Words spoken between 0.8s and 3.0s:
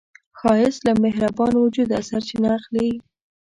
له مهربان وجوده سرچینه اخلي